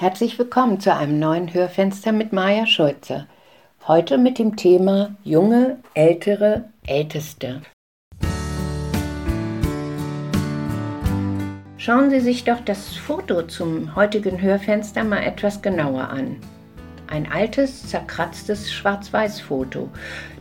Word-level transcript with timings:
Herzlich 0.00 0.38
willkommen 0.38 0.78
zu 0.78 0.94
einem 0.94 1.18
neuen 1.18 1.52
Hörfenster 1.52 2.12
mit 2.12 2.32
Maja 2.32 2.68
Schulze. 2.68 3.26
Heute 3.88 4.16
mit 4.16 4.38
dem 4.38 4.54
Thema 4.54 5.16
junge, 5.24 5.80
ältere, 5.92 6.66
älteste. 6.86 7.62
Schauen 11.78 12.10
Sie 12.10 12.20
sich 12.20 12.44
doch 12.44 12.60
das 12.60 12.94
Foto 12.94 13.42
zum 13.42 13.96
heutigen 13.96 14.40
Hörfenster 14.40 15.02
mal 15.02 15.24
etwas 15.24 15.62
genauer 15.62 16.08
an. 16.10 16.36
Ein 17.08 17.28
altes, 17.32 17.88
zerkratztes 17.88 18.72
Schwarz-Weiß-Foto. 18.72 19.88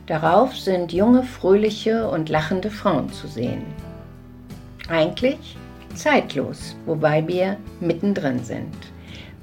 Darauf 0.05 0.55
sind 0.55 0.93
junge, 0.93 1.23
fröhliche 1.23 2.07
und 2.07 2.29
lachende 2.29 2.69
Frauen 2.69 3.11
zu 3.11 3.25
sehen. 3.27 3.65
Eigentlich 4.87 5.57
zeitlos, 5.95 6.75
wobei 6.85 7.27
wir 7.27 7.57
mittendrin 7.79 8.43
sind. 8.43 8.75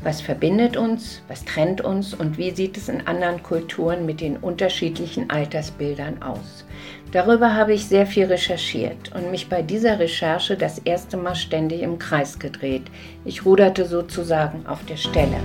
Was 0.04 0.20
verbindet 0.20 0.76
uns, 0.76 1.22
was 1.28 1.46
trennt 1.46 1.80
uns 1.80 2.12
und 2.12 2.36
wie 2.36 2.50
sieht 2.50 2.76
es 2.76 2.90
in 2.90 3.06
anderen 3.06 3.42
Kulturen 3.42 4.04
mit 4.04 4.20
den 4.20 4.36
unterschiedlichen 4.36 5.30
Altersbildern 5.30 6.20
aus? 6.20 6.66
Darüber 7.12 7.54
habe 7.54 7.72
ich 7.72 7.86
sehr 7.86 8.06
viel 8.06 8.26
recherchiert 8.26 9.12
und 9.14 9.30
mich 9.30 9.48
bei 9.48 9.62
dieser 9.62 9.98
Recherche 9.98 10.58
das 10.58 10.78
erste 10.80 11.16
Mal 11.16 11.34
ständig 11.34 11.80
im 11.80 11.98
Kreis 11.98 12.38
gedreht. 12.38 12.82
Ich 13.24 13.46
ruderte 13.46 13.86
sozusagen 13.86 14.66
auf 14.66 14.84
der 14.84 14.98
Stelle. 14.98 15.38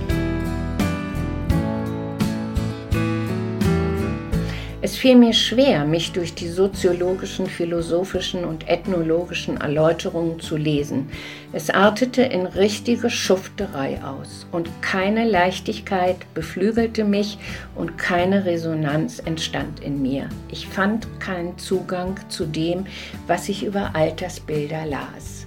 Es 4.90 4.96
fiel 4.96 5.14
mir 5.14 5.34
schwer, 5.34 5.84
mich 5.84 6.10
durch 6.10 6.34
die 6.34 6.48
soziologischen, 6.48 7.46
philosophischen 7.46 8.44
und 8.44 8.68
ethnologischen 8.68 9.56
Erläuterungen 9.56 10.40
zu 10.40 10.56
lesen. 10.56 11.08
Es 11.52 11.70
artete 11.70 12.22
in 12.22 12.44
richtige 12.44 13.08
Schufterei 13.08 14.00
aus 14.02 14.48
und 14.50 14.68
keine 14.82 15.28
Leichtigkeit 15.28 16.16
beflügelte 16.34 17.04
mich 17.04 17.38
und 17.76 17.98
keine 17.98 18.44
Resonanz 18.44 19.22
entstand 19.24 19.78
in 19.78 20.02
mir. 20.02 20.28
Ich 20.50 20.66
fand 20.66 21.06
keinen 21.20 21.56
Zugang 21.56 22.18
zu 22.28 22.44
dem, 22.44 22.86
was 23.28 23.48
ich 23.48 23.62
über 23.62 23.94
Altersbilder 23.94 24.86
las. 24.86 25.46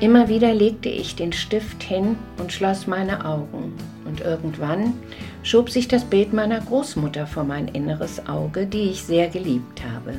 Immer 0.00 0.28
wieder 0.28 0.52
legte 0.52 0.88
ich 0.88 1.14
den 1.14 1.32
Stift 1.32 1.84
hin 1.84 2.16
und 2.36 2.52
schloss 2.52 2.88
meine 2.88 3.24
Augen. 3.24 3.74
Und 4.10 4.22
irgendwann 4.22 4.94
schob 5.44 5.70
sich 5.70 5.86
das 5.86 6.04
Bild 6.04 6.32
meiner 6.32 6.60
Großmutter 6.60 7.28
vor 7.28 7.44
mein 7.44 7.68
inneres 7.68 8.26
Auge, 8.26 8.66
die 8.66 8.90
ich 8.90 9.04
sehr 9.04 9.28
geliebt 9.28 9.82
habe. 9.84 10.14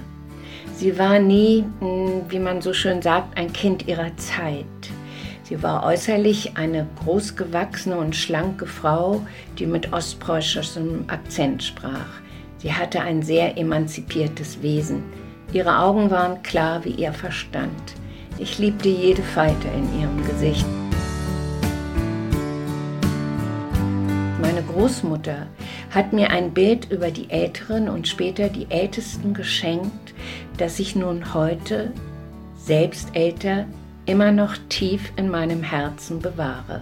Sie 0.78 0.98
war 0.98 1.20
nie, 1.20 1.66
hm, 1.80 2.22
wie 2.30 2.40
man 2.40 2.62
so 2.62 2.72
schön 2.72 3.02
sagt, 3.02 3.38
ein 3.38 3.52
Kind 3.52 3.90
ihrer 3.90 4.16
Zeit. 4.16 4.66
Sie 5.44 5.62
war 5.62 5.84
äußerlich 5.84 6.56
eine 6.56 6.88
großgewachsene 7.04 7.98
und 7.98 8.16
schlanke 8.16 8.66
Frau, 8.66 9.22
die 9.60 9.66
mit 9.66 9.92
ostpreußischem 9.92 11.04
Akzent 11.08 11.62
sprach. 11.62 12.22
Sie 12.60 12.72
hatte 12.72 13.02
ein 13.02 13.22
sehr 13.22 13.58
emanzipiertes 13.58 14.62
Wesen. 14.62 15.04
Ihre 15.52 15.80
Augen 15.80 16.10
waren 16.10 16.42
klar 16.44 16.86
wie 16.86 16.92
ihr 16.92 17.12
Verstand. 17.12 17.94
Ich 18.38 18.58
liebte 18.58 18.88
jede 18.88 19.22
Falte 19.22 19.68
in 19.68 20.00
ihrem 20.00 20.26
Gesicht. 20.26 20.66
Meine 24.42 24.64
Großmutter 24.64 25.46
hat 25.92 26.14
mir 26.14 26.32
ein 26.32 26.52
Bild 26.52 26.92
über 26.92 27.12
die 27.12 27.30
Älteren 27.30 27.88
und 27.88 28.08
später 28.08 28.50
die 28.50 28.66
Ältesten 28.70 29.36
geschenkt, 29.36 30.16
das 30.58 30.80
ich 30.80 30.96
nun 30.96 31.36
heute, 31.36 31.92
selbst 32.56 33.16
älter, 33.16 33.66
immer 34.08 34.32
noch 34.32 34.56
tief 34.68 35.14
in 35.16 35.30
meinem 35.30 35.62
Herzen 35.62 36.20
bewahre. 36.20 36.82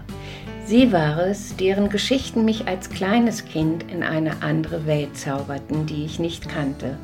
Sie 0.65 0.93
war 0.93 1.19
es, 1.19 1.57
deren 1.57 1.89
Geschichten 1.89 2.45
mich 2.45 2.65
als 2.65 2.89
kleines 2.89 3.43
Kind 3.43 3.91
in 3.91 4.03
eine 4.03 4.41
andere 4.41 4.85
Welt 4.85 5.17
zauberten, 5.17 5.85
die 5.85 6.05
ich 6.05 6.17
nicht 6.17 6.47
kannte. 6.47 6.97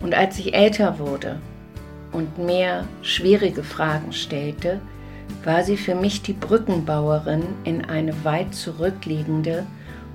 Und 0.00 0.14
als 0.14 0.40
ich 0.40 0.54
älter 0.54 0.98
wurde 0.98 1.38
und 2.10 2.36
mehr 2.36 2.84
schwierige 3.02 3.62
Fragen 3.62 4.12
stellte, 4.12 4.80
war 5.44 5.62
sie 5.62 5.76
für 5.76 5.94
mich 5.94 6.22
die 6.22 6.32
Brückenbauerin 6.32 7.44
in 7.62 7.84
eine 7.84 8.24
weit 8.24 8.54
zurückliegende 8.54 9.66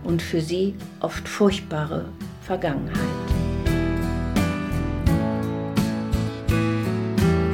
und 0.05 0.21
für 0.21 0.41
sie 0.41 0.75
oft 1.01 1.27
furchtbare 1.27 2.05
Vergangenheit. 2.41 2.95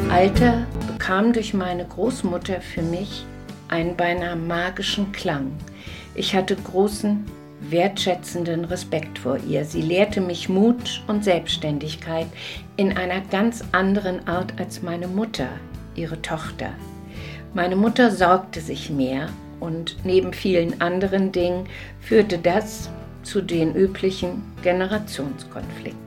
Alter 0.10 0.68
bekam 0.88 1.34
durch 1.34 1.54
meine 1.54 1.86
Großmutter 1.86 2.62
für 2.62 2.82
mich 2.82 3.26
einen 3.70 3.96
beinahe 3.96 4.36
magischen 4.36 5.12
Klang. 5.14 5.52
Ich 6.14 6.36
hatte 6.36 6.56
großen 6.56 7.26
wertschätzenden 7.62 8.66
Respekt 8.66 9.20
vor 9.20 9.38
ihr. 9.38 9.66
Sie 9.66 9.82
lehrte 9.82 10.20
mich 10.20 10.50
Mut 10.50 11.02
und 11.08 11.24
Selbstständigkeit 11.24 12.28
in 12.76 12.98
einer 12.98 13.22
ganz 13.22 13.64
anderen 13.72 14.28
Art 14.28 14.54
als 14.60 14.82
meine 14.82 15.08
Mutter, 15.08 15.48
ihre 15.96 16.22
Tochter. 16.22 16.72
Meine 17.54 17.76
Mutter 17.76 18.12
sorgte 18.12 18.62
sich 18.62 18.90
mehr 18.90 19.30
und 19.62 19.96
neben 20.04 20.34
vielen 20.34 20.82
anderen 20.82 21.32
Dingen 21.32 21.68
führte 22.02 22.38
das 22.38 22.90
zu 23.24 23.42
den 23.42 23.74
üblichen 23.76 24.42
Generationskonflikten. 24.64 26.02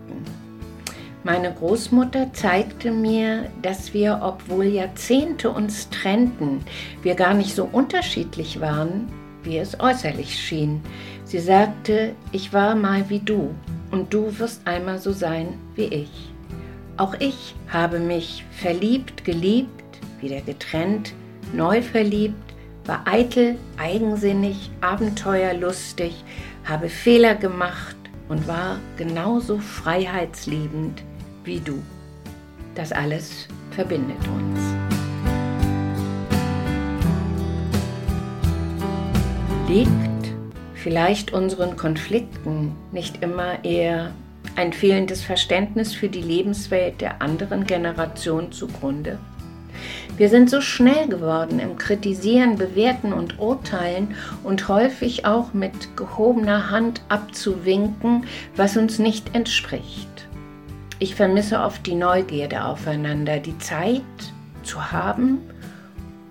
Meine 1.23 1.55
Großmutter 1.55 2.35
zeigte 2.35 2.91
mir, 2.91 3.49
dass 3.63 3.95
wir, 3.95 4.21
obwohl 4.23 4.67
Jahrzehnte 4.67 5.51
uns 5.51 5.89
trennten, 5.89 6.61
wir 7.03 7.15
gar 7.15 7.33
nicht 7.33 7.55
so 7.55 7.65
unterschiedlich 7.65 8.61
waren, 8.61 9.09
wie 9.43 9.57
es 9.57 9.81
äußerlich 9.81 10.39
schien. 10.39 10.83
Sie 11.25 11.39
sagte, 11.39 12.15
ich 12.33 12.53
war 12.53 12.75
mal 12.75 13.09
wie 13.09 13.21
du 13.21 13.55
und 13.91 14.13
du 14.13 14.39
wirst 14.39 14.67
einmal 14.67 14.99
so 14.99 15.13
sein 15.13 15.55
wie 15.77 15.85
ich. 15.85 16.11
Auch 16.99 17.15
ich 17.19 17.55
habe 17.69 18.01
mich 18.01 18.45
verliebt, 18.53 19.25
geliebt, 19.25 19.71
wieder 20.21 20.43
getrennt, 20.43 21.15
neu 21.55 21.81
verliebt, 21.81 22.54
war 22.87 23.03
eitel, 23.07 23.57
eigensinnig, 23.77 24.71
abenteuerlustig, 24.81 26.25
habe 26.65 26.89
Fehler 26.89 27.35
gemacht 27.35 27.97
und 28.29 28.47
war 28.47 28.79
genauso 28.97 29.59
freiheitsliebend 29.59 31.03
wie 31.45 31.61
du. 31.61 31.83
Das 32.75 32.93
alles 32.93 33.49
verbindet 33.71 34.19
uns. 34.29 34.61
liegt 39.75 40.35
vielleicht 40.75 41.33
unseren 41.33 41.77
Konflikten 41.77 42.77
nicht 42.93 43.23
immer 43.23 43.65
eher 43.65 44.13
ein 44.55 44.73
fehlendes 44.73 45.23
Verständnis 45.23 45.95
für 45.95 46.09
die 46.09 46.23
Lebenswelt 46.23 47.01
der 47.01 47.21
anderen 47.23 47.67
Generation 47.67 48.53
zugrunde? 48.53 49.19
Wir 50.17 50.29
sind 50.29 50.49
so 50.49 50.61
schnell 50.61 51.09
geworden 51.09 51.59
im 51.59 51.77
Kritisieren, 51.77 52.57
Bewerten 52.57 53.13
und 53.13 53.41
Urteilen 53.41 54.15
und 54.45 54.69
häufig 54.69 55.27
auch 55.27 55.53
mit 55.55 55.97
gehobener 55.97 56.71
Hand 56.71 57.03
abzuwinken, 57.09 58.25
was 58.55 58.77
uns 58.77 59.01
nicht 59.01 59.35
entspricht. 59.35 60.29
Ich 61.01 61.17
vermisse 61.17 61.59
oft 61.61 61.85
die 61.87 61.97
Neugierde 61.97 62.65
aufeinander, 62.65 63.41
die 63.41 63.59
Zeit 63.59 64.03
zu 64.63 64.93
haben 64.93 65.39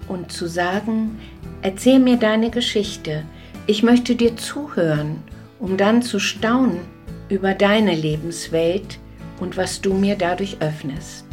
und 0.08 0.32
zu 0.32 0.48
sagen, 0.48 1.20
erzähl 1.62 2.00
mir 2.00 2.16
deine 2.16 2.52
Geschichte, 2.52 3.24
ich 3.68 3.84
möchte 3.84 4.16
dir 4.16 4.38
zuhören, 4.38 5.22
um 5.60 5.76
dann 5.76 6.02
zu 6.02 6.20
staunen 6.20 6.80
über 7.28 7.54
deine 7.54 7.96
Lebenswelt 7.96 8.98
und 9.42 9.58
was 9.58 9.82
du 9.82 9.94
mir 9.94 10.16
dadurch 10.16 10.58
öffnest. 10.62 11.33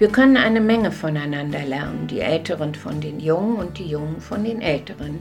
Wir 0.00 0.08
können 0.08 0.38
eine 0.38 0.62
Menge 0.62 0.92
voneinander 0.92 1.62
lernen, 1.62 2.06
die 2.06 2.20
Älteren 2.20 2.74
von 2.74 3.02
den 3.02 3.20
Jungen 3.20 3.56
und 3.56 3.76
die 3.76 3.84
Jungen 3.84 4.18
von 4.22 4.44
den 4.44 4.62
Älteren. 4.62 5.18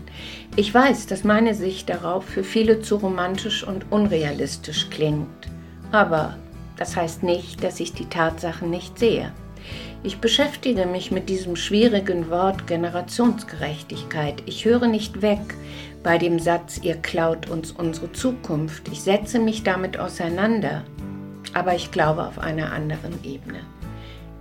Ich 0.56 0.74
weiß, 0.74 1.08
dass 1.08 1.26
meine 1.26 1.54
Sicht 1.54 1.90
darauf 1.90 2.24
für 2.24 2.46
viele 2.46 2.80
zu 2.80 2.96
romantisch 2.96 3.66
und 3.66 3.92
unrealistisch 3.92 4.90
klingt, 4.90 5.50
aber 5.92 6.38
das 6.78 6.96
heißt 6.96 7.24
nicht, 7.24 7.62
dass 7.62 7.82
ich 7.82 7.92
die 7.92 8.06
Tatsachen 8.06 8.70
nicht 8.70 8.98
sehe. 8.98 9.34
Ich 10.02 10.20
beschäftige 10.20 10.86
mich 10.86 11.12
mit 11.12 11.28
diesem 11.28 11.58
schwierigen 11.58 12.30
Wort 12.30 12.66
Generationsgerechtigkeit. 12.66 14.44
Ich 14.46 14.64
höre 14.64 14.88
nicht 14.88 15.22
weg 15.22 15.42
bei 16.04 16.18
dem 16.18 16.40
Satz, 16.40 16.80
ihr 16.82 16.96
klaut 16.96 17.50
uns 17.50 17.74
unsere 17.74 18.14
Zukunft. 18.14 18.88
Ich 18.88 19.02
setze 19.02 19.40
mich 19.40 19.64
damit 19.64 20.00
auseinander, 20.00 20.86
aber 21.54 21.76
ich 21.76 21.92
glaube 21.92 22.26
auf 22.26 22.40
einer 22.40 22.72
anderen 22.72 23.22
Ebene. 23.26 23.60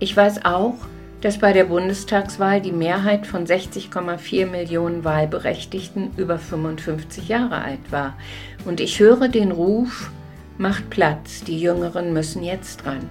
Ich 0.01 0.15
weiß 0.15 0.45
auch, 0.45 0.75
dass 1.19 1.39
bei 1.39 1.51
der 1.51 1.65
Bundestagswahl 1.65 2.61
die 2.61 2.71
Mehrheit 2.71 3.27
von 3.27 3.45
60,4 3.45 4.45
Millionen 4.45 5.03
Wahlberechtigten 5.03 6.11
über 6.15 6.39
55 6.39 7.27
Jahre 7.27 7.61
alt 7.61 7.91
war. 7.91 8.15
Und 8.63 8.79
ich 8.79 8.99
höre 8.99 9.27
den 9.27 9.51
Ruf, 9.51 10.09
macht 10.57 10.89
Platz, 10.89 11.43
die 11.43 11.59
Jüngeren 11.59 12.13
müssen 12.13 12.43
jetzt 12.43 12.85
dran. 12.85 13.09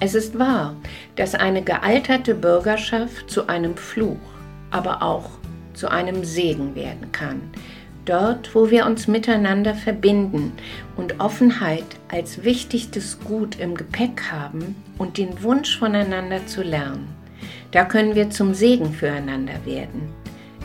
Es 0.00 0.14
ist 0.14 0.38
wahr, 0.38 0.74
dass 1.16 1.34
eine 1.34 1.62
gealterte 1.62 2.34
Bürgerschaft 2.34 3.30
zu 3.30 3.46
einem 3.48 3.76
Fluch, 3.76 4.16
aber 4.70 5.02
auch 5.02 5.30
zu 5.74 5.90
einem 5.90 6.24
Segen 6.24 6.74
werden 6.74 7.12
kann. 7.12 7.42
Dort, 8.04 8.54
wo 8.54 8.70
wir 8.70 8.86
uns 8.86 9.08
miteinander 9.08 9.74
verbinden 9.74 10.52
und 10.96 11.20
Offenheit 11.20 11.84
als 12.08 12.44
wichtigstes 12.44 13.20
Gut 13.20 13.58
im 13.58 13.74
Gepäck 13.74 14.30
haben 14.30 14.76
und 14.98 15.18
den 15.18 15.42
Wunsch 15.42 15.78
voneinander 15.78 16.46
zu 16.46 16.62
lernen. 16.62 17.08
Da 17.70 17.84
können 17.84 18.14
wir 18.14 18.30
zum 18.30 18.54
Segen 18.54 18.92
füreinander 18.92 19.64
werden. 19.64 20.12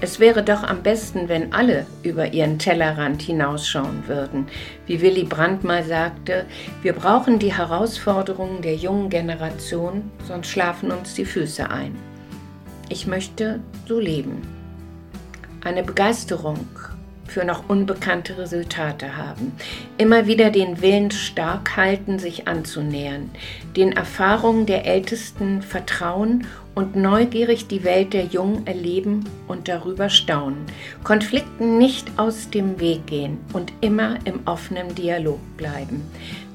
Es 0.02 0.20
wäre 0.20 0.44
doch 0.44 0.64
am 0.64 0.82
besten, 0.82 1.28
wenn 1.28 1.52
alle 1.52 1.86
über 2.04 2.32
ihren 2.34 2.58
Tellerrand 2.58 3.22
hinausschauen 3.22 4.08
würden. 4.08 4.48
Wie 4.86 5.02
Willy 5.02 5.26
Brandt 5.26 5.66
mal 5.66 5.84
sagte, 5.84 6.46
wir 6.82 6.94
brauchen 6.94 7.38
die 7.38 7.54
Herausforderungen 7.54 8.62
der 8.62 8.76
jungen 8.76 9.10
Generation, 9.10 10.10
sonst 10.26 10.48
schlafen 10.48 10.92
uns 10.92 11.16
die 11.16 11.26
Füße 11.26 11.70
ein. 11.70 11.98
Ich 12.88 13.08
möchte 13.08 13.60
so 13.88 14.00
leben. 14.00 14.42
Eine 15.66 15.84
Begeisterung 15.84 16.66
für 17.30 17.46
noch 17.46 17.70
unbekannte 17.70 18.38
Resultate 18.38 19.16
haben. 19.16 19.54
Immer 19.98 20.28
wieder 20.28 20.50
den 20.50 20.82
Willen 20.82 21.12
stark 21.12 21.78
halten, 21.78 22.20
sich 22.20 22.48
anzunähern, 22.48 23.30
den 23.76 23.92
Erfahrungen 23.92 24.66
der 24.66 24.86
Ältesten 24.86 25.62
vertrauen 25.62 26.46
und 26.76 26.96
neugierig 26.96 27.68
die 27.68 27.84
Welt 27.84 28.14
der 28.14 28.26
Jungen 28.26 28.66
erleben 28.66 29.26
und 29.48 29.68
darüber 29.68 30.10
staunen. 30.10 30.66
Konflikten 31.04 31.78
nicht 31.78 32.08
aus 32.18 32.50
dem 32.50 32.80
Weg 32.80 33.08
gehen 33.08 33.38
und 33.54 33.74
immer 33.82 34.18
im 34.26 34.42
offenen 34.46 34.96
Dialog 34.96 35.40
bleiben. 35.58 36.02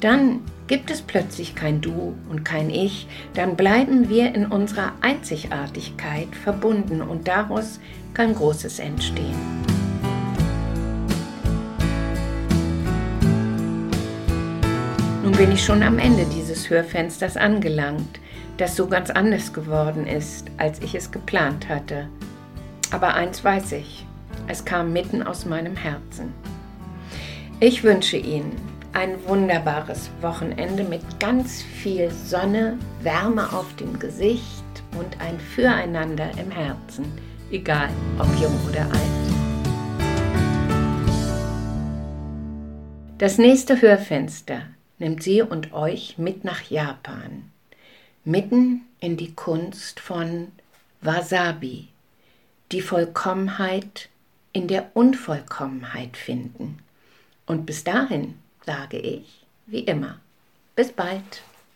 Dann 0.00 0.41
gibt 0.67 0.91
es 0.91 1.03
plötzlich 1.03 1.55
kein 1.55 1.81
Du 1.81 2.15
und 2.31 2.44
kein 2.44 2.70
Ich, 2.70 3.06
dann 3.35 3.56
bleiben 3.56 4.09
wir 4.09 4.35
in 4.35 4.47
unserer 4.47 4.93
Einzigartigkeit 5.00 6.29
verbunden 6.43 7.03
und 7.03 7.29
daraus 7.29 7.81
kann 8.15 8.35
Großes 8.35 8.79
entstehen. 8.79 9.74
Nun 15.25 15.32
bin 15.32 15.53
ich 15.53 15.65
schon 15.65 15.82
am 15.82 15.99
Ende 15.99 16.26
dieses 16.26 16.69
Hörfensters 16.69 17.38
angelangt, 17.38 18.21
das 18.59 18.76
so 18.76 18.87
ganz 18.87 19.09
anders 19.09 19.55
geworden 19.55 20.06
ist, 20.06 20.50
als 20.59 20.82
ich 20.82 20.94
es 20.94 21.11
geplant 21.11 21.67
hatte. 21.67 22.11
Aber 22.91 23.15
eins 23.15 23.43
weiß 23.43 23.73
ich, 23.73 24.05
es 24.49 24.67
kam 24.67 24.93
mitten 24.93 25.23
aus 25.23 25.47
meinem 25.47 25.76
Herzen. 25.76 26.35
Ich 27.59 27.82
wünsche 27.82 28.19
Ihnen 28.19 28.55
ein 28.93 29.15
wunderbares 29.26 30.11
Wochenende 30.21 30.85
mit 30.85 31.00
ganz 31.21 31.62
viel 31.62 32.11
Sonne, 32.11 32.79
Wärme 33.00 33.50
auf 33.50 33.75
dem 33.77 33.99
Gesicht 33.99 34.43
und 34.99 35.23
ein 35.23 35.41
Füreinander 35.41 36.32
im 36.37 36.50
Herzen, 36.50 37.06
egal 37.50 37.88
ob 38.19 38.29
jung 38.43 38.61
oder 38.69 38.82
alt. 38.82 39.25
Das 43.17 43.38
nächste 43.38 43.81
Hörfenster 43.81 44.74
nimmt 44.99 45.23
sie 45.23 45.43
und 45.43 45.73
euch 45.73 46.19
mit 46.19 46.44
nach 46.44 46.62
Japan, 46.62 47.50
mitten 48.25 48.82
in 49.00 49.17
die 49.17 49.35
Kunst 49.35 50.00
von 50.00 50.52
Wasabi, 51.00 51.88
die 52.73 52.81
Vollkommenheit 52.81 54.08
in 54.52 54.69
der 54.69 54.91
Unvollkommenheit 54.94 56.17
finden. 56.17 56.79
Und 57.46 57.67
bis 57.67 57.85
dahin 57.85 58.38
sage 58.64 58.99
ich, 58.99 59.44
wie 59.67 59.81
immer, 59.81 60.20
bis 60.76 60.93
bald. 60.93 61.43